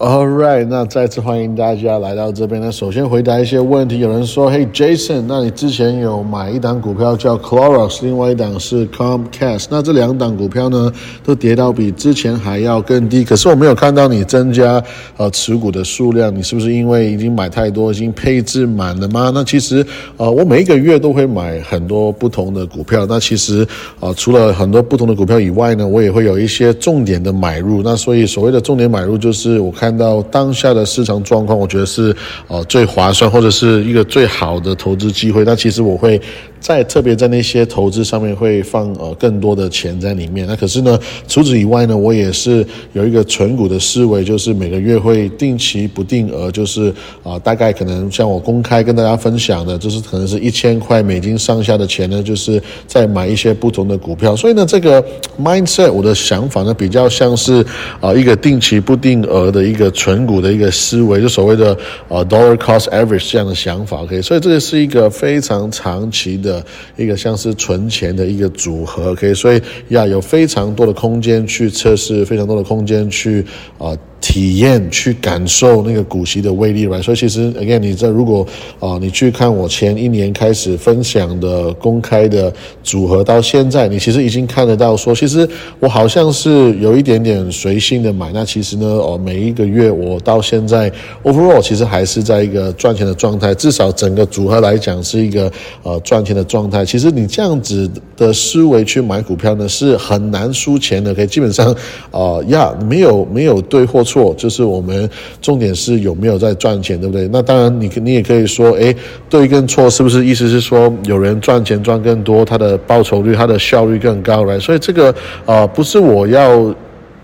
[0.00, 2.60] All right，那再次欢迎大家来到这边。
[2.60, 3.98] 那首先回答一些问题。
[3.98, 9.66] 有人说：“Hey Jason，那你之前有买一档股票叫 Clorox，另外一档是 Comcast。
[9.68, 10.92] 那这两档股票呢，
[11.24, 13.24] 都跌到比之前还要更低。
[13.24, 14.80] 可是我没有看到你增加
[15.16, 19.32] 呃持股的数量，你是不是因为已经买太多，已经配置满了吗？
[19.34, 19.84] 那其实
[20.16, 23.04] 呃，我每一个月都会买很多不同的股票。
[23.08, 23.66] 那其实
[23.98, 27.82] 呃，除了很多不同的股票以外呢，我也会有一些重点的买入。
[27.82, 29.87] 那所以所谓的重点买入，就是我看。
[29.88, 32.14] 看到当下的市场状况，我觉得是
[32.46, 35.44] 呃最划算，或者是一个最好的投资机会。
[35.44, 36.20] 那其实我会。
[36.60, 40.46] 在特别在那些投资上面会放呃更多的钱在里面。
[40.46, 54.34] 那可是呢，除此以外呢，我也是有一个存股的思维，就是每个月会定期不定额，就是啊大概可能像我公开跟大家分享的，就是可能是一千块美金上下的钱呢，就是在买一些不同的股票。
[54.34, 55.04] 所以呢，这个
[55.40, 57.64] mindset 我的想法呢，比较像是
[58.00, 61.76] 啊一个定期不定额的一个存股的一个思维，就所谓的
[62.08, 64.02] 呃 dollar cost average 这样的想法。
[64.02, 66.47] OK，所以这个是一个非常长期的。
[66.48, 66.64] 的
[66.96, 73.44] 一个像是存钱的一个组合，OK，所以要有非常多的空间去测试，非常多的空间去
[73.76, 73.96] 啊。
[74.28, 77.02] 体验去感受那个股息的威力，right？
[77.02, 78.46] 所以其实，again，你这如果
[78.78, 85.48] 啊，你去看我前一年开始分享的公开的组合，到现在，你其实已经看得到，说其实
[85.80, 88.30] 我好像是有一点点随性的买。
[88.34, 90.92] 那其实呢，哦，每一个月我到现在
[91.22, 95.50] ，overall 其实还是在一个赚钱的状态，至少整个组合来讲是一个
[95.82, 96.84] 呃赚钱的状态。
[96.84, 101.14] 其实你这样子的思维去买股票呢，是很难输钱的。
[101.14, 101.74] 可以基本上
[102.10, 104.04] 啊，呀，没有没有对或。
[104.08, 105.08] 错，就是我们
[105.40, 107.28] 重点是有没有在赚钱，对不对？
[107.32, 108.94] 那当然，你你也可以说，哎，
[109.30, 110.24] 对跟错是不是？
[110.24, 115.14] 意思是说，有人赚钱赚更多，他的报酬率、他的效率更高，来，所以这个
[115.46, 116.74] 呃，不是我要。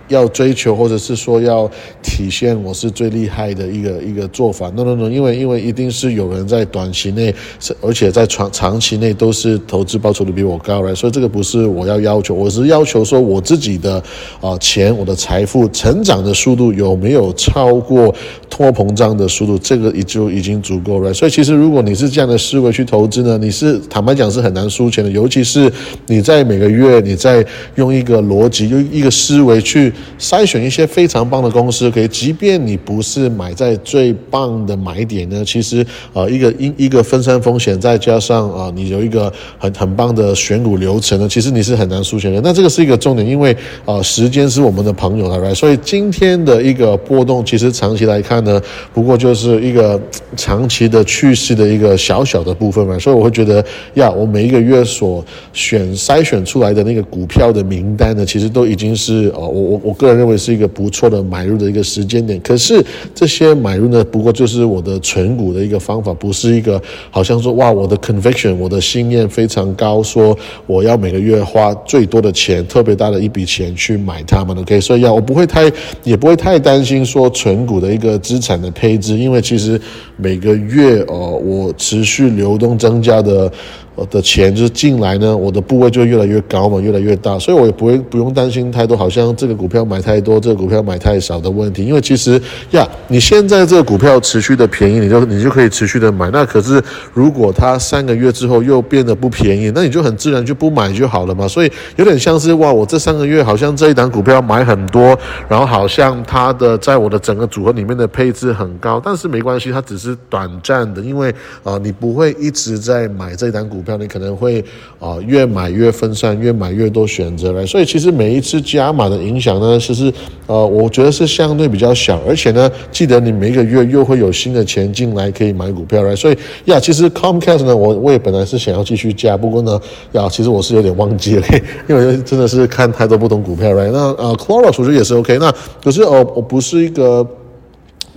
[0.09, 1.71] 要追求，或者是说要
[2.03, 7.35] 体现我是最厉害的一个一个做法，no no no，因为因为一定是有人在短期内，
[7.81, 14.03] 而且在长长期内都是投资报酬率比我高来，所以这个不是我要要求，我是要求说我自己的
[14.41, 18.15] 啊钱，我的财富成长的速度有没有超过
[18.51, 21.15] 通货膨胀的速度，这个也就已经足够了。
[21.15, 25.73] 所以其实如果你是这样的思维去投资呢，你是坦白讲是很难输钱的，尤其是
[26.07, 27.45] 你在每个月你在
[27.77, 29.94] 用一个逻辑，用一个思维去。
[30.19, 42.41] 筛选一些非常棒的公司，可以，即便你不是买在最棒的买点呢，其实呃一个一一个分散风险，再加上啊你有一个很很棒的选股流程呢，其实你是很难输钱的。
[42.43, 48.61] 那这个是一个重点，因为啊时间是我们的朋友了，所以今天的一个波动，其实长期来看呢，
[48.93, 50.01] 不过就是一个
[50.37, 52.99] 长期的趋势的一个小小的部分嘛。
[52.99, 59.84] 所以我会觉得呀，我每一个月所选筛选出来的那个股票的名单呢，其实都已经是呃我我。
[59.85, 62.83] 我个人认为是一个不错的买入的一个时间点，可是
[63.15, 66.81] 这些买入呢，不过就是我的存股的一个方法，不是一个
[67.11, 70.37] 好像说哇，我的 conviction，我的信念非常高，说
[70.67, 74.57] 我要每个月花最多的钱，特别大的一笔钱去买它们。
[74.57, 75.71] OK，所以要我不会太，
[76.03, 79.79] 也不会太担心说存股的一个资产的配置，因为其实
[80.17, 83.53] 每个月哦，我持续流动增加的。
[83.95, 91.85] 我的钱就是进来呢，我的部位就越来越高嘛，越来越大，所以我也不会不用担心太多，好像这个股票买太多，这个股票买太少的问题。
[91.85, 92.41] 因为其实
[92.73, 96.29] 呀，你现在这个股票持续的便宜，你就你就可以持续的买。
[96.33, 101.47] 那可是如果它三个月之后又变得不便宜，那你就很自然就不买就好了嘛。
[101.47, 105.17] 所以有点像是哇，我这三个月好像这一档股票买很多，
[105.49, 113.84] 然后好像它的在我的整个组合里面的配置很高，但是没关系，它只是短暂的，因为啊，你不会一直在买这一档股。
[113.85, 114.65] 票你可能会
[114.99, 120.13] 啊越买越分散，越买越多选择来，所以其实每一次加码的影响呢，其实
[120.47, 129.79] 呃我觉得是相对比较小，而且呢，记得你每个月又会有新的钱进来可以买股票来，所以呀，其实 Comcast 呢，我我也本来是想要继续加，不过呢，
[130.13, 131.47] 呀，其实我是有点忘记了，
[131.87, 135.53] 因为真的是看太多不同股票来，那呃 Clorox 我觉得也是 OK，那
[135.83, 137.27] 可是哦我不是一个。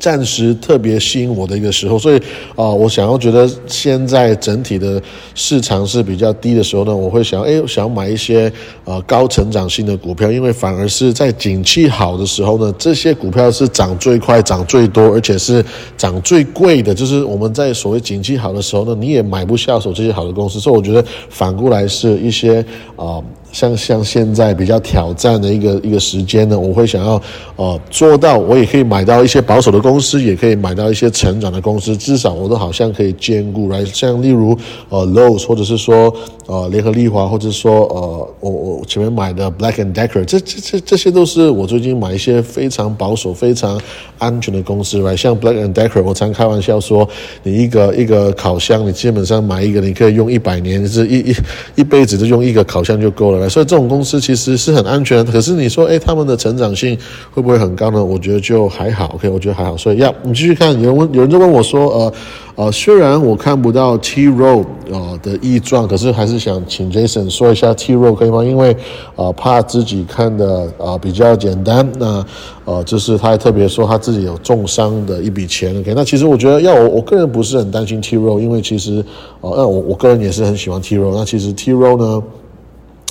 [0.08, 2.18] 暂时特别吸引我的一个时候，所以
[2.56, 5.02] 啊，我想要觉得现在整体的
[5.36, 8.50] 市场是比较低的时候呢，我会想，哎，想要买一些
[8.86, 15.62] 呃高成长性的股票，因为反而是在景气好的时候呢，这些股票是涨最快、涨最多，而且是
[15.98, 16.96] 涨最贵的。
[16.96, 22.66] 就是我们在所谓景气好的时候呢，你也买不下手这些好的公司，所以我觉得反过来是一些
[22.96, 23.22] 啊。
[23.52, 27.22] 像像现在比较挑战的一个一个时间呢，我会想要
[27.56, 34.58] 呃做到，我也可以买到一些保守的公司，也可以买到一些成长的公司，至少我都好像可以兼顾来，像例如
[34.90, 36.14] 呃 Lowe's 或者是说
[36.46, 43.80] 呃联合利华，或者说呃我我前面买的 Black and Decker，这这这这些都是我最近买一些非常保守、非常
[44.20, 47.08] 安全的公司来，像 Black and Decker，我常开玩笑说，
[47.44, 51.36] 你一个一个烤箱，你基本上买一个，你可以用一百年，是一一
[51.76, 53.37] 一辈子就用一个烤箱就够了。
[53.50, 56.98] 所以这种公司其实是很安全，可是你说，哎，他们的成长性
[57.32, 58.04] 会不会很高呢？
[58.04, 59.76] 我觉得就还好，OK，我觉得还好。
[59.76, 62.14] 所以要你继续看，有人问，有人就问我说，呃
[62.56, 68.44] 呃，虽然我看不到 T Row 呃的异状，可是还是想请 Jason 说一下 T Row 可以吗？
[68.44, 68.76] 因为
[69.16, 72.26] 呃怕自己看的呃比较简单，那
[72.66, 79.06] 呃就是他还特别说他自己有重伤的一笔钱，OK，那其实我觉得要我我个人不是很担心 T Row，因为其实
[79.42, 82.24] 呃那我我个人也是很喜欢 T Row，那其实 T Row 呢。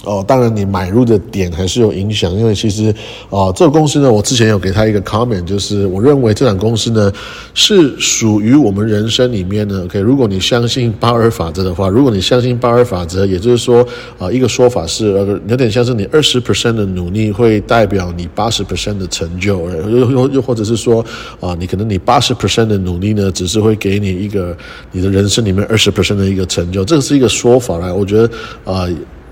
[0.06, 2.94] 哦，当然你买入的点还是有影响，因为其实，
[3.29, 7.12] 啊，这个公司呢，我之前有给他一个 comment，就是我认为这档公司呢
[7.55, 13.85] 是属于我们人生里面呢，OK，如果你相信巴尔法则的话，如果你相信巴尔法则，也就是说，
[14.17, 21.05] 啊，一个说法是，呃，有点像是你二十 percent 的努力会代表你八十 percent 的成就，又又又或者是说，
[21.41, 24.56] 啊，你可能你八十 percent 的努力呢，只是会给你一个
[24.93, 28.31] 你的人生里面二十 percent 的一个成就，这个是一个说法来，我觉得，
[28.64, 28.87] 啊。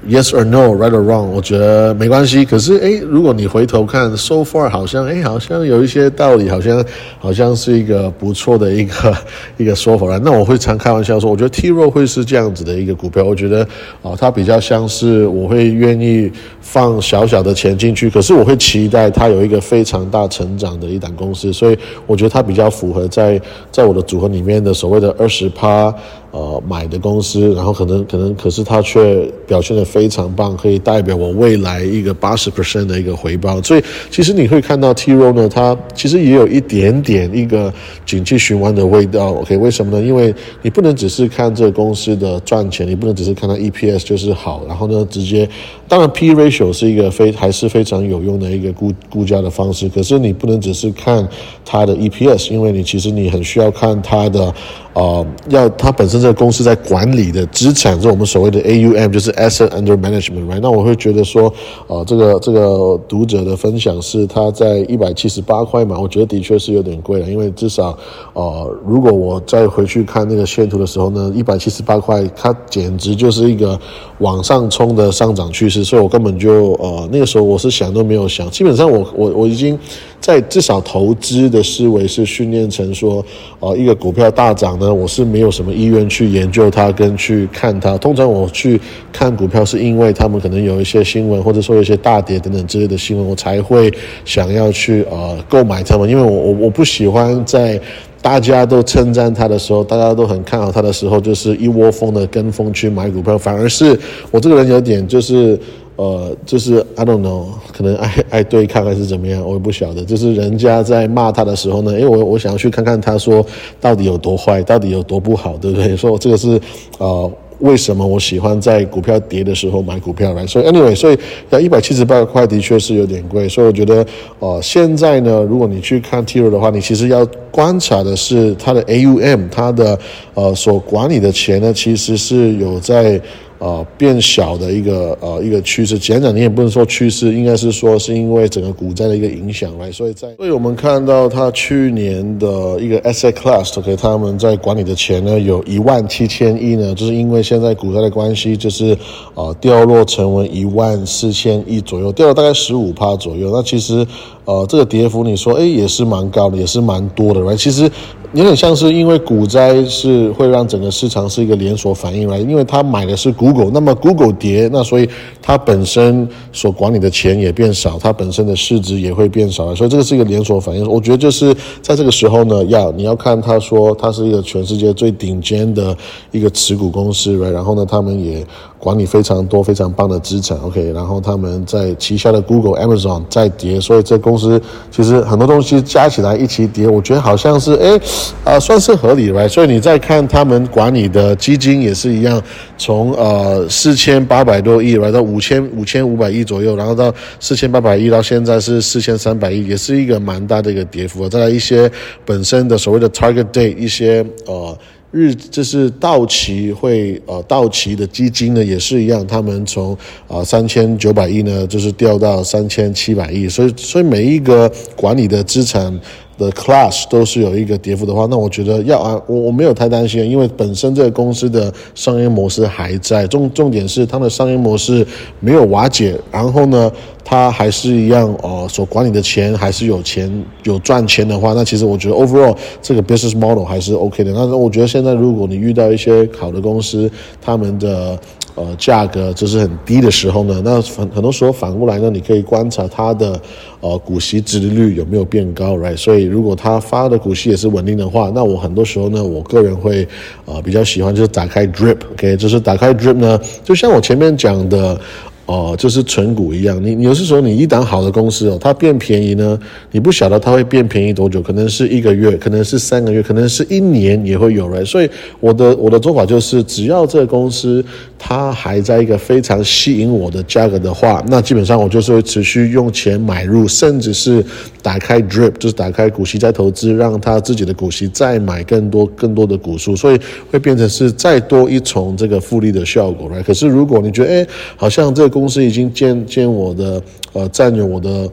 [0.06, 1.28] Yes or no, right or wrong？
[1.28, 2.44] 我觉得没关系。
[2.44, 6.84] 可是，哎，如果你回头看，so far 好像，哎，好像有一些道理，好像
[7.18, 9.16] 好像是一个不错的一个
[9.56, 10.18] 一个说法了。
[10.18, 13.24] 那我会常开玩笑说，我觉得 T 肉会是这样子的一个股票。
[13.24, 13.66] 我觉得
[14.02, 16.30] 啊，它比较像是我会愿意
[16.64, 21.52] 放小小的钱进去，可是我会期待它有一个非常大成长的一档公司。
[21.52, 23.40] 所以我觉得它比较符合在
[23.70, 25.94] 在我的组合里面的所谓的二十趴。
[26.34, 33.62] 呃，买的公司，然后可能可能，可是它却表现的非常棒，可以代表我未来一个八十 percent 的一个回报。
[33.62, 37.72] 所以其实你会看到 T row 呢，它其实也有一点点一个
[38.04, 39.32] 景气循环的味道。
[39.32, 40.04] OK，为什么呢？
[40.04, 45.48] 因为你不能只是看这个公司的赚钱，你不能只是看它 EPS 就是好，然后呢直接，
[45.86, 51.26] 当然 P ratio 是一个非还是非常有用的一个估估价的方式，可是你不能只是看
[51.64, 54.54] 它的 EPS，因为你其实你很需要看它的。
[54.94, 60.60] 呃，要它本身这个公司在管理的资产，是我们所谓的 AUM，就是 Asset Under Management，right？
[60.62, 61.52] 那我会觉得说，
[61.88, 67.98] 呃，这个这个读者的分享是他在一百七十八块嘛，我觉得的确是有点贵了，因为至少，
[68.34, 73.78] 呃，如果我再回去看那个线图的时候呢，一百七十八块，它简直就是一个
[74.18, 79.76] 往上冲的上涨趋势，所以我根本就呃那个时候我是想都没有想，基本上我我我已经。
[80.24, 83.22] 在至少投资的思维是训练成说，
[83.60, 87.98] 呃，一个股票大涨呢，我是没有什么意愿去研究它跟去看它。
[87.98, 88.80] 通常我去
[89.12, 93.92] 看股票是因为他们可能有一些新闻，或者说一些大跌等等之类的新闻，我才会
[94.24, 96.08] 想要去呃购买它们。
[96.08, 97.78] 因为我我我不喜欢在
[98.22, 104.00] 大家都称赞它的时候，大家都很看好它的时候，就是一窝蜂的跟风去买股票，反而是
[104.30, 105.60] 我这个人有点就是。
[105.96, 110.02] 呃，就是 I don't know，可能爱爱对抗还是怎么样，我也不晓得。
[110.04, 113.46] 就是人家在骂他的时候呢，因为我我想要去看看他说
[113.80, 115.96] 到底有多坏，到底有多不好，对不对？
[115.96, 116.60] 说这个是
[116.98, 117.30] 呃，
[117.60, 120.44] 为什么我喜欢在股票跌的时候买股票来？
[120.44, 121.18] 所以 anyway，所以
[121.50, 124.04] 要一百七十八块的确是有点贵，所以我觉得
[124.40, 129.96] 呃，现在呢，如果你去看 T 二的话，你其实要观察的是它的 AUM，它的
[130.34, 133.20] 呃所管理的钱呢，其实是有在。
[133.64, 148.94] 呃，变小的一个呃一个趋势，简讲你也不能说趋势，应该是说是因为整个股灾的一个影响来，所以在所以我们看到它去年的一个 asset class，OK，他们在管理的钱呢有一万七千亿呢，就是因为现在股灾的关系，就是
[149.32, 153.50] 呃掉落成为一万四千亿左右，掉了大概十五趴左右。
[153.50, 154.06] 那其实
[154.44, 157.90] 呃这个跌幅你说哎也是蛮高的，也是蛮多的来其实。
[158.34, 165.08] 有点像是因为股灾是会让整个市场是一个连锁反应来，因为他买的是 Google，那么 Google 跌，那所以
[165.40, 170.84] 它本身所管理的钱也变少，它本身的市值也会变少，所以这个是一个连锁反应。
[170.84, 175.96] 我觉得就是在这个时候呢，要你要看他说它是一个全世界最顶尖的
[176.32, 178.44] 一个持股公司，然后呢，他们也。
[178.84, 184.60] 管理非常多、非常棒的资产，OK，然后他们在旗下的 Google、Amazon 在跌，所以这公司
[184.90, 187.98] 其实很多东西加起来一起跌，我觉得好像是哎，
[188.44, 189.48] 啊，算是合理，right？
[189.48, 192.42] 所以你再看他们管理的基金也是一样，
[192.76, 197.10] 从呃四千八百多亿来到五千五千五百亿左右，然后到
[197.40, 201.26] 四千八百亿，到现在是四千三百亿，也是一个蛮大的一个跌幅。
[201.26, 201.90] 再来一些
[202.26, 204.76] 本身的所谓的 Target Date，一些呃。
[205.14, 216.00] 日就是到期会呃到期的基金呢也是一样，他们从啊三千九百亿呢就是掉到三千七百亿，所以所以每一个管理的资产。
[216.36, 225.06] 的 class 都是有一个跌幅的话，那我觉得要啊，我我没有太担心，因为本身这个公司的商业模式还在，重重点是它的商业模式
[225.40, 226.90] 没有瓦解，然后呢，
[227.24, 230.30] 它还是一样哦，所管理的钱还是有钱
[230.64, 234.32] 有赚钱的话，那其实我觉得 overall 这个 business model 还是 OK 的。
[234.32, 237.10] 那我觉得现在如果你遇到一些好的公司，
[237.40, 238.18] 他们的
[238.56, 243.40] 呃，价格就是很低的时候呢，那很很多时候反过来呢，你可以观察它的
[243.84, 245.94] 呃股息殖利率有没有变高，right？
[245.94, 250.08] 所以如果他发的股息也是稳定的话，那我很多时候呢，我个人会
[250.46, 254.98] 呃比较喜欢就是打开 drip，OK，就是打开 drip 呢，就像我前面讲的。
[255.46, 259.58] 哦，就是存股一样，你你有时候你一档好的公司哦，它变便宜呢，
[259.90, 264.84] 你不晓得它会变便宜多久，可能是一个月，可能是三个月，可能是一年也会有人。
[264.86, 265.10] 所以
[265.40, 267.84] 我的我的做法就是，只要这个公司
[268.18, 274.42] 它还在一个非常吸引我的价格的话，那基本上我就是会持续用钱买入，甚至是
[274.80, 280.18] 打开 drip，就是打开股息再投资，让他自己的股息再买更多更多的股数，所以
[280.50, 284.46] 会变成是再多一重这个复利的效果来可是如果你觉得哎，
[284.76, 288.30] 好像这公司已经见见我的，呃，占有我的。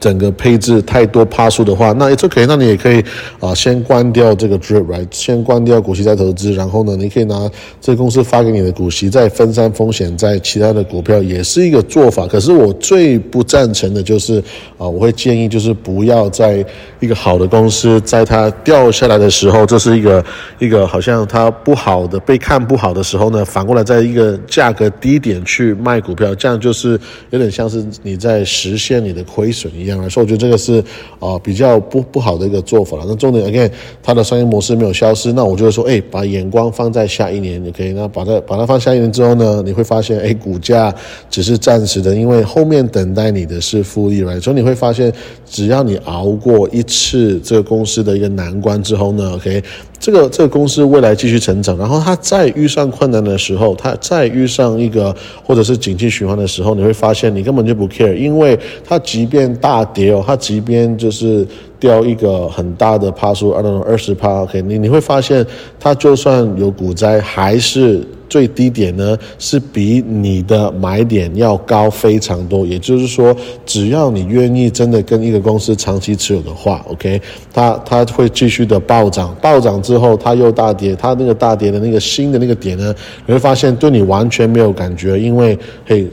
[0.00, 3.02] 整个配置太多趴数的话，那 it's OK，那你也可以
[3.40, 5.06] 啊，先关掉这个 drip，right？
[5.10, 12.26] 先关掉股息再投资，然后呢，你可以拿这公司发给你的股息再分散风险，在其他的股票也是一个做法。
[12.26, 14.38] 可是我最不赞成的就是
[14.76, 16.64] 啊，我会建议就是不要在
[17.00, 20.24] 一个好的公司，在它掉下来的时候，这是一个
[20.58, 26.98] 一个好像它不好的被看不好的时候呢，反过来在一个价格低点去卖股票，这样就是
[27.30, 29.83] 有点像是你在实现你的亏损一样。
[29.84, 30.82] 一样来说，我觉得这个是
[31.20, 33.04] 啊比较不不好的一个做法了。
[33.06, 33.70] 那重点你看
[34.02, 40.94] 它的商业模式没有消失，那我就会说，哎，把眼光放在下一年，，OK，那把它把它放下一年之后呢，你会发现，哎，股价
[41.28, 44.40] 只是暂时的，因为后面等待你的是复利来。
[44.40, 45.12] 所以你会发现，
[45.46, 49.62] 只要你熬过一次这个公司的一个难关之后呢，OK。
[50.04, 61.46] 这个这个公司未来继续成长，然后它再遇上困难的时候，它再遇上一个或者是景气循环的时候，你会发现你根本就不 care，因为它即便大跌哦，它即便就是
[61.78, 65.44] 掉一个很大的趴数，二到二十趴，OK，你你会发现
[65.78, 68.02] 它就算有股灾还是。
[68.26, 77.20] 最低点呢是比你的买点要高非常多，也就是说，只要你愿意真的跟一个公司长期持有的话，OK，
[77.52, 82.92] 它它会继续的暴涨，暴涨之后它又大跌，它那个大跌的那个新的那个点呢，
[83.26, 86.08] 你会发现对你完全没有感觉，因为嘿。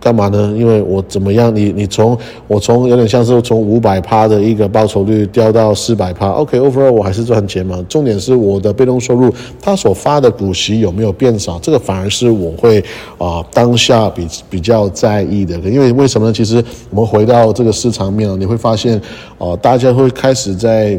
[0.00, 0.54] 干嘛呢？
[0.56, 1.54] 因为我怎么样？
[1.54, 7.84] 你你从我从有点像是从五百趴的一个报酬率掉到四百趴，OK，overall 我还是赚钱嘛。
[7.88, 11.58] 重点是我的被动收入，它所发的股息有没有变少？
[11.58, 12.82] 这个反而是我会
[13.18, 15.58] 啊当下比比较在意的。
[15.60, 16.32] 因为为什么呢？
[16.32, 19.00] 其实我们回到这个市场面，你会发现
[19.38, 20.98] 啊，大家会开始在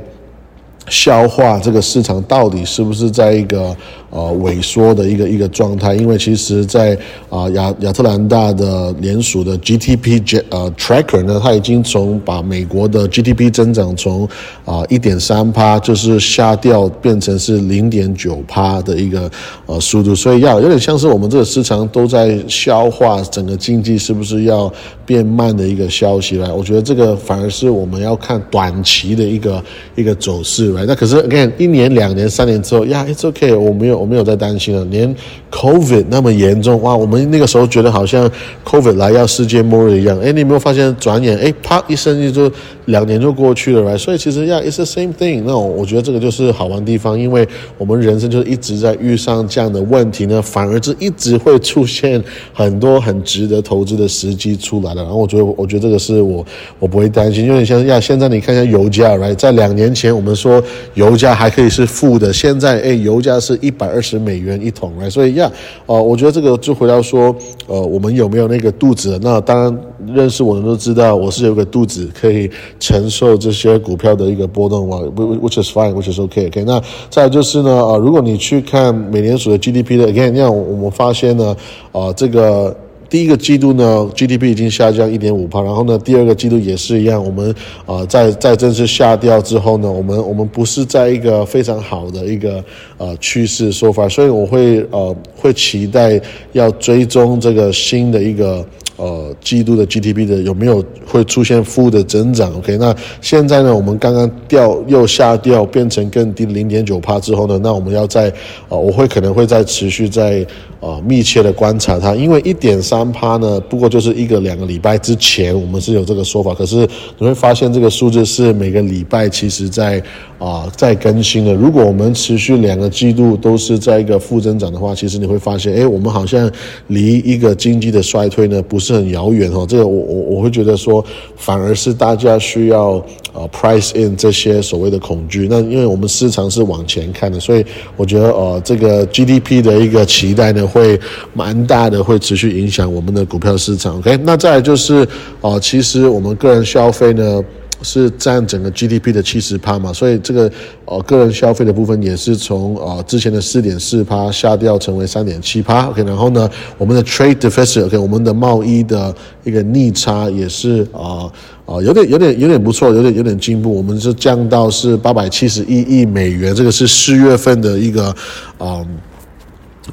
[0.88, 3.76] 消化这个市场到底是不是在一个。
[4.12, 6.98] 呃，萎缩的一个一个状态，因为其实，在
[7.30, 14.28] 啊亚亚特兰大的联署的 GDP 呃 tracker 呢，它已经从把美国的 GDP 增长从
[14.66, 19.30] 啊一点三趴就是下掉变成是零点九趴的一个
[19.68, 24.74] 呃速度，所以要有点像是我们这个市场都在消化整个经济是不是要
[25.06, 29.64] 变慢的一个消息来，我觉得这个反而是我们要看短期的一个
[29.96, 30.84] 一个走势来。
[30.88, 33.99] 那可是 again 一年、两年、三年之后，呀，it's okay，我没有。
[34.00, 35.14] 我没有在担心了，连
[35.52, 38.30] COVID 那么严重哇，我们那个时候觉得好像
[38.66, 40.18] COVID 来要世界末日一样。
[40.20, 42.50] 哎，你有没有发现转眼哎啪一声就
[42.90, 43.98] 两年就过去了，right？
[43.98, 45.44] 所以其实呀，it's the same thing。
[45.46, 47.46] 那我觉得这个就是好玩地方，因为
[47.78, 55.04] 我们人生就是一直在遇上这样的问题呢，反而是一直会出现很多很值得投资的时机出来了。
[55.04, 56.46] 然后我觉得，我觉得这个是我
[56.80, 59.36] 我不会担心，因为像呀，现在你看一下油价，right？
[59.36, 63.90] 在两年前我们说油价还可以是负的，现在哎油价是一百。
[63.90, 65.52] 二十美元一桶，right？，所以呀，
[65.88, 69.20] 呃，我觉得这个就回到说，呃，我们有没有那个肚子？
[69.20, 76.64] 那当然，认识我的都知道，我是有个肚子可以承受这些股票的一个波动嘛，which is fine，which is okay，OK。
[76.64, 81.56] 那再就是呢，呃，如果你去看美联储的 GDP 的，again，那我们发现呢，
[81.92, 82.76] 啊，这个。
[83.10, 87.26] 第一个季度呢，GDP 已经下降一点五帕，然后呢，第二个季度也是一样。
[87.26, 87.52] 我们
[87.88, 92.64] 啊，在在正式下掉之后呢，我们我们不是在一个非常好的一个
[93.00, 98.64] 呃趋势说法，所以我会呃会期待要追踪这个新的一个
[99.00, 108.32] 呃季度的 GDP 的有没有会出现负的增长？OK，那现在呢，我们刚刚掉又下掉变成更低零点九帕之后呢，那我们要在
[108.68, 110.46] 呃我会可能会再持续在
[110.80, 120.02] 呃密切的观察它，因为一点三趴呢，不过就是一个两个礼拜之前我们是有这个说法，可是你会发现这个数字是每个礼拜其实在
[120.38, 121.54] 啊在更新的。
[121.54, 126.50] 如果我们持续两个季度都是在一个负增长的话，其实你会发现，哎，我们好像
[126.88, 129.66] 离一个经济的衰退呢不是很遥远哦。
[129.68, 131.04] 这个我我我会觉得说，
[131.36, 135.48] 反而是大家需要呃 price in 这些所谓的恐惧。
[135.50, 137.66] 那因为我们市场是往前看的，所以
[137.98, 141.00] 我觉得呃这个 GDP 的一个期待呢会
[141.34, 143.98] 蛮大的，会持续影响我们的股票市场。
[143.98, 145.06] OK，那再来就是
[145.42, 147.44] 呃其实我们个人消费呢。
[147.82, 150.52] 是占整个 GDP 的七十趴嘛，所以这个
[150.84, 155.88] 呃个人消费的部分也是从呃之前的四点四趴下掉成为三点七趴。
[155.88, 161.32] OK，然后呢，我们的 trade deficit，OK，我们的贸易的一个逆差也是啊
[161.66, 168.14] 啊有点有点有点不错，有点有点进步，我们是降到是八百七十一亿美元，这个是四月份的一个
[168.58, 168.86] 啊。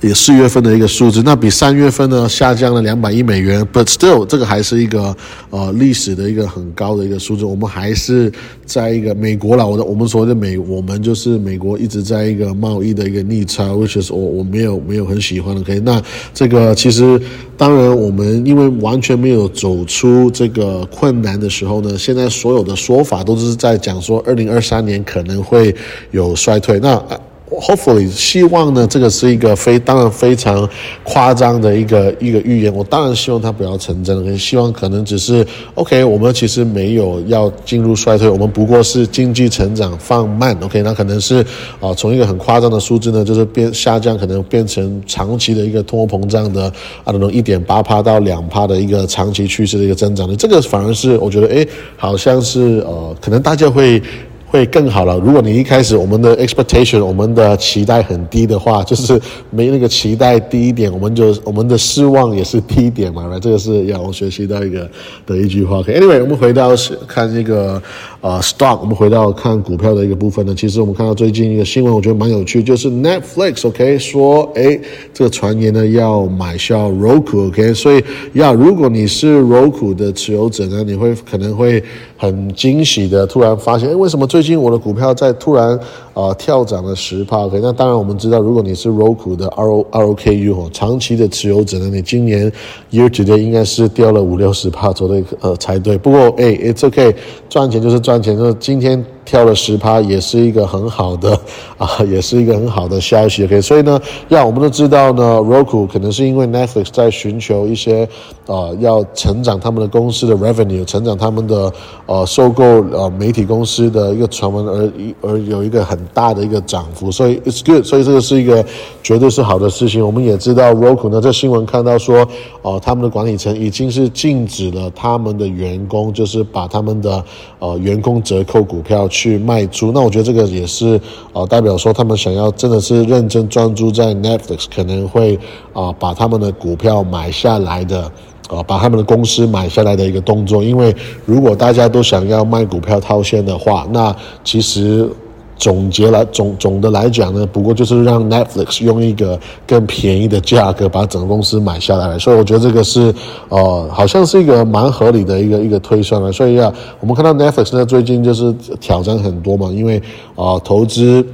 [0.03, 5.17] 也四月份的一个数字，那比三月份呢下降了两百亿美元，but still 这个还是一个
[5.51, 7.45] 呃历史的一个很高的一个数字。
[7.45, 8.31] 我们还是
[8.65, 15.61] 在一个美国了，我的我们所谓的美，我们就是美国一直在一个贸易的一个逆差，which is 我我没有没有很喜欢的。
[15.61, 16.03] OK，那
[16.35, 17.21] 这个其实
[17.57, 25.75] 当然我们因为完全没有走出这个困难的时候呢，现在所有的说法都是在讲说二零二三年可能会
[26.11, 26.79] 有衰退。
[26.81, 27.03] 那
[27.49, 30.69] Hopefully，希望呢，这个是一个非当然非常
[31.05, 32.75] 夸张的一个一个预言。
[32.75, 36.03] 我当然希望它不要成真，很希望可能只是 OK。
[36.03, 40.59] 我们其实没有要进入衰退，我们不过是经济成长放慢。
[40.61, 41.37] OK，那可能是
[41.81, 46.65] 啊，从一个很夸张的数字呢，就是变下降，可能变成长期的一个通货膨胀的
[47.05, 50.35] 啊，那种一点八帕到两帕的一个长期趋势的一个增长的。
[50.35, 51.65] 这个反而是我觉得，哎，
[51.97, 54.03] 好像是呃，可能大家会。
[54.49, 55.19] 会更好了。
[55.19, 63.27] 如果你一开始我们的 expectation，我们的期待很低的话，就是没那个期待低一点，我们就我们的失望也是低一点嘛。
[63.27, 64.89] 来，这个是要我学习到一个
[65.27, 65.79] 的一句话。
[65.79, 66.71] OK，Anyway，我们回到
[67.09, 67.83] 看这个
[68.21, 70.55] 呃 stock，我们回到看股票的一个部分呢。
[70.57, 74.79] 其实我们看到最近一个新闻，我觉得蛮有趣，就是 Netflix OK 说，哎，
[75.13, 81.83] 这个传言呢要买下 Roku OK，所以要如果你是 Roku 的持有者呢，你会可能会
[82.17, 84.27] 很惊喜的突然发现，哎，为什么？
[84.37, 85.81] 最近我的股票在突然
[86.17, 92.51] 啊跳涨了十趴，OK，那当然我们知道，如果你是 Roku 的 R O R O K U 哦，长期的持有者呢，你今年
[92.91, 95.99] Year to Day 应该是掉了五六十帕左右呃才对。
[95.99, 97.15] 不过哎，It's OK，
[97.51, 99.05] 赚钱就是赚钱，就是今天。
[99.27, 101.37] 跳了十趴也是一个很好的
[101.77, 103.43] 啊，也是一个很好的消息。
[103.43, 108.09] OK，所以呢，让我们都知道呢，Roku 可能是因为 Netflix 在寻求一些
[108.47, 111.73] 啊，要成长他们的公司的 revenue，成长他们的
[112.07, 118.63] 呃收购呃媒体公司的一个传闻而而有一个很大的一个涨幅，所以 it's good，所以这个是一个
[119.03, 120.05] 绝对是好的事情。
[120.05, 122.27] 我们也知道 Roku 呢，这新闻看到说
[122.63, 127.25] 哦，他们的管理层已经是禁止了他们的员工，就是把他们的
[127.61, 129.07] 呃员工折扣股票。
[129.09, 131.01] 去卖出，那我觉得这个也是
[131.33, 135.39] 呃，代表说他们想要真的是认真专注在 Netflix，可能会
[135.73, 138.11] 啊把他们的股票买下来的
[138.49, 140.63] 啊，把他们的公司买下来的一个动作。
[140.63, 145.09] 因为如果大家都想要卖股票套现的话，那其实。
[145.57, 153.15] 总结来总总的来讲呢，不过就是让 Netflix 用一个更便宜的价格把整个公司买下来，所以我觉得这个是
[153.49, 156.31] 呃，好像是一个蛮合理的一个一个推算了。
[156.31, 160.01] 所以啊，我们看到 Netflix 呢最近就是挑战很多嘛，因为
[160.35, 161.27] 啊投资。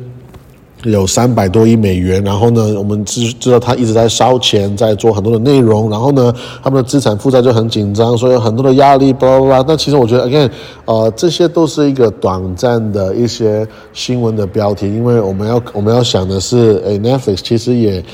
[0.85, 9.63] 有三百多亿美元，然后呢，我们知知道他一直在烧钱，在做很多的内容，然后呢，他们的资产负债就很紧张，所以有很多的压力，巴拉巴拉。
[9.63, 10.51] 但其实我觉得，again，
[10.85, 18.05] 呃，这些都是一个短暂的一些新闻的标题，因为我们要我们要想的是，哎，Netflix 其实也。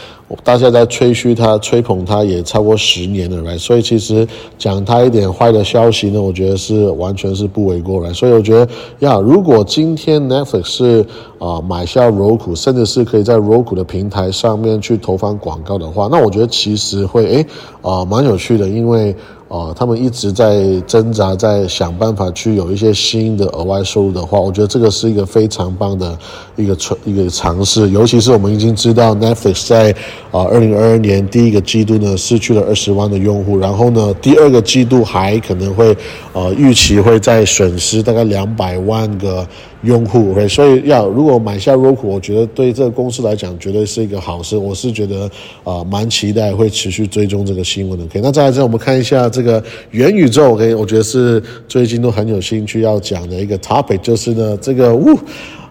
[0.45, 4.27] 大家在吹嘘他、吹捧他也超过十年了，来，所以其实
[4.59, 8.13] 讲他一点坏的消息呢，我觉得是完全是不为过来。
[8.13, 8.69] 所以我觉得，
[9.01, 11.07] 呀，如果今天 Netflix 是
[11.39, 17.47] 啊买下 Roku，甚至是可以在 Roku 的平台上面去投放广告的话，那我觉得其实会诶
[17.81, 19.17] 啊蛮有趣的，因为。
[19.49, 26.19] 啊，他们一直在挣扎，在想办法去有一些新的额外收入的话，我觉得这个是一个非常棒的
[26.55, 27.89] 一个尝一个尝试。
[27.89, 29.91] 尤其是我们已经知道 Netflix 在
[30.31, 35.97] 啊二零二二年第一个季度呢失去了二十万的用户，然后呢第二个季度还可能会
[36.35, 39.47] 呃预期会再损失大概两百万个。
[39.83, 44.57] 用户，OK，所以要如果买下 Roku，我觉得对这个公司来讲绝对是一个好事。
[44.57, 45.31] 我是觉得
[45.63, 48.05] 啊，蛮期待会持续追踪这个新闻的。
[48.05, 49.29] OK，那再来之后，我们看一下。
[49.29, 49.63] 这个
[49.93, 55.17] 元宇宙，OK，我觉得是最近都很有兴趣要讲的一个 topic，就是呢，这个呜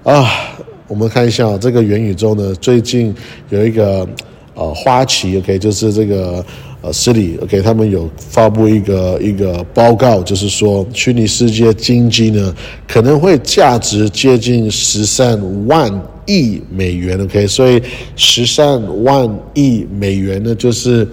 [0.03, 0.25] 啊，
[0.87, 3.13] 我们看一下这个元宇宙呢，最近
[3.49, 4.07] 有一个
[4.53, 6.45] 呃花旗，OK，就是这个。
[6.81, 12.53] 呃，City，OK，他们有发布一个一个报告，就是说虚拟世界经济呢
[12.87, 15.91] 可能会价值接近十三万
[16.27, 17.81] 亿美元，OK，所以
[18.15, 21.07] 十三万亿美元呢就是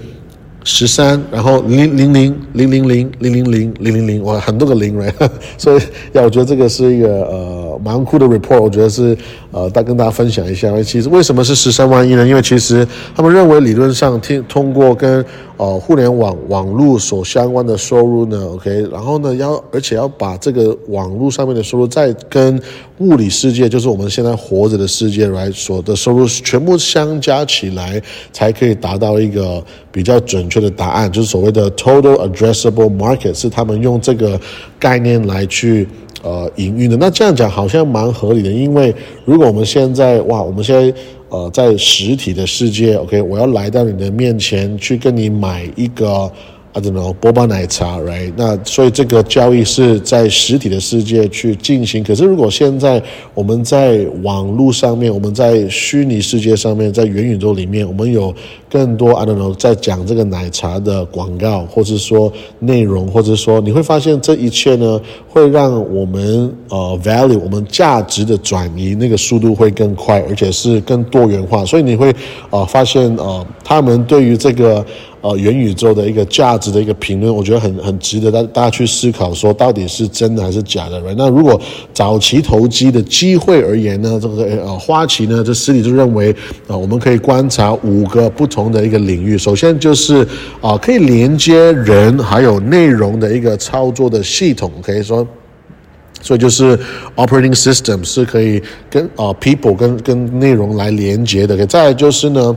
[0.65, 5.13] 十三，然后零零零零零零零零零零零零，哇，很多个零，right？
[5.59, 5.79] 所以
[6.13, 9.17] 呀，我觉得这个是一个呃蛮酷的 report，我觉得是。
[9.51, 12.27] 呃，大跟大家分享一下，因为其实为什么是十三万亿呢？
[12.27, 12.85] 因为其实
[13.15, 15.25] 他们认为理论上听通过跟
[15.57, 22.61] 呃互联网网络所相关的收入呢，OK，然后呢要而且要把这个网络上面的收入再跟
[22.99, 34.41] 物理世界，就是我们现在活着的世界来所的收入全部相加起来，才可以达到一个比较准确的答案，就是所谓的 Total Addressable Market，是他们用这个
[34.81, 35.87] 概念来去。
[36.25, 38.93] 呃，营运的那这样讲好像蛮合理的，因为
[39.25, 40.93] 如果我们现在哇，我们现在
[41.29, 46.33] 呃在实体的世界，OK，我要来到你的面前去跟你买一个。
[46.77, 48.33] I don't know，波霸奶茶，right？
[48.37, 52.03] 那所以这个交易是在实体的世界去进行。
[52.03, 53.01] 可是如果现在
[53.33, 58.35] 我们在网络上面，我们在虚拟世界上面，在元宇宙里面，我们有
[58.69, 71.65] 更多 I don't know 在讲这个奶茶的广告，或者说内容，或者说你会发现这一切呢，会让我们呃 value 我们价值的转移那个速度会更快，而且是更多元化。
[71.65, 72.13] 所以你会
[72.51, 74.85] 呃发现呃他们对于这个。
[75.25, 81.01] 呃，元宇宙的一个价值的一个评论，我觉得很很值得大大家去思考，说到底是真的还是假的。
[81.17, 81.59] 那如果
[81.95, 86.31] 早期投机的机会而言呢，这个呃花旗呢，这私底就认为
[86.69, 89.39] 啊，我们可以观察五个不同的一个领域。
[89.39, 90.29] 首先就是
[90.61, 95.27] 啊，可以连接人还有内容的一个操作的系统，可以说，
[96.21, 96.79] 所以就是
[97.17, 101.67] operating system 是可以跟啊 people 跟跟内容来连接的。
[101.67, 102.55] 再就是呢。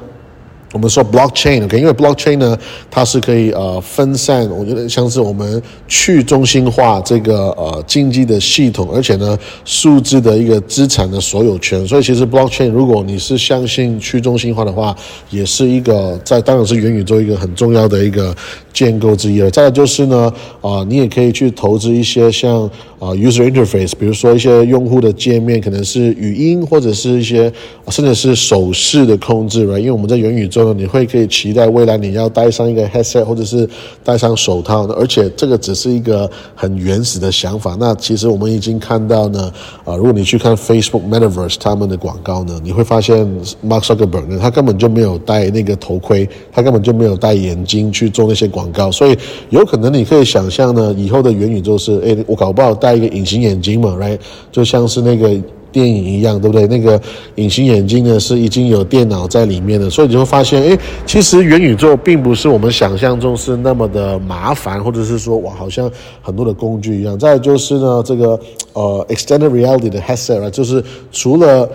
[0.74, 2.58] 我们说 blockchain，OK，因为 blockchain 呢，
[2.92, 11.88] 它是可以呃分散，我觉得像是我们去中心化这个呃经济的系统，而且呢，数字的一个资产的所有权。
[11.88, 14.96] 所以其实 blockchain，如果你是相信去中心化的话，
[15.30, 18.36] 也是一个在当然是元宇宙一个很重要的一个
[18.74, 19.50] 建构之一了。
[19.50, 27.52] 再来就是呢，啊，你也可以去投资一些像啊 user interface，比如说一些用户的界面，可能是语音或者是一些
[27.90, 30.74] 甚至是手势的控制了因为我们在元宇宙。
[30.74, 33.68] 你会可以期待未来你要戴上一个 headset 或者是
[34.04, 37.76] 戴上手套的，而且这个只是一个很原始的想法。
[37.80, 39.52] 那其实我们已经看到呢，
[39.86, 43.26] 啊，如果你去看 Facebook Metaverse 他们的广告呢，你会发现
[43.66, 48.92] Mark Zuckerberg 呢，他根本就没有戴那个头盔，他根本就没有戴眼镜去做那些广告。
[48.92, 49.18] 所以
[49.50, 54.18] 有可能你可以想象呢，以后的元宇宙是，哎，我搞不好戴戴一个隐形眼镜嘛，right？
[54.52, 55.30] 就像是那个。
[55.70, 56.66] 电影一样，对不对？
[56.66, 57.00] 那个
[57.36, 67.20] 隐形眼镜呢，是已经有电脑在里面的，所以你会发现，诶，其实元宇宙并不是我们想象中是那么的麻烦，或者是说，哇，好像很多的工具一样。
[67.20, 68.40] 再就是呢，这个
[68.74, 71.70] 呃，extended reality 的 headset，就是除了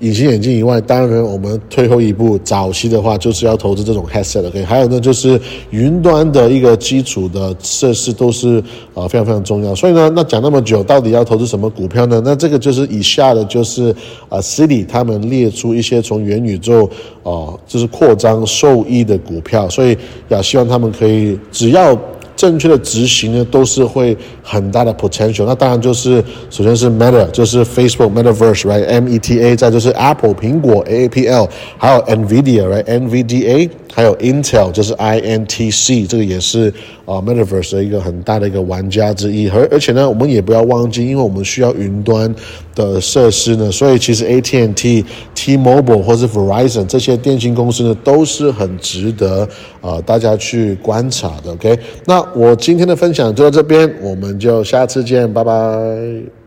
[0.00, 4.46] 隐形眼镜以外，当然我们退后一步，早期的话就是要投资这种 headset。
[4.46, 8.62] OK，还有呢，就是云端的一个基础的设施都是
[8.94, 9.74] 呃非常非常重要。
[9.74, 12.22] 所以呢，那讲那么久，到底要投资什么股票呢？
[12.24, 13.94] 那这个就是以下的就是
[14.28, 16.88] 呃 City 他们列出一些从元宇宙
[17.24, 21.98] 啊就是扩张受益的股票，所以要希望他们可以只要。
[22.38, 25.44] 正确的执行呢，都是会很大的 potential。
[25.44, 33.44] 那当然就是，首先是 Meta，就是 Facebook Metaverse，right？M E T A，再就是 Apple 苹果 A A P L，还有 Nvidia，right？N V D
[33.48, 36.72] A，还有 Intel，就是 I N T C，这个也是
[37.04, 39.48] 啊 Metaverse 的一个很大的一个玩家之一。
[39.48, 42.34] 而而且呢，我们也不要忘记，因为我们需要云端
[42.74, 49.48] 的设施呢，所以其实 A T N T、T-Mobile 或是 Verizon 这些电信公司呢，都是很值得
[49.80, 51.52] 啊大家去观察的。
[51.52, 52.24] OK，那。
[52.34, 56.37] 我今天的分享就到这边，我们就下次见，拜拜。